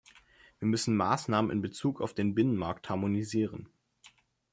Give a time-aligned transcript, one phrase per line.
[0.57, 3.69] Wir müssen Maßnahmen in Bezug auf den Binnenmarkt harmonisieren.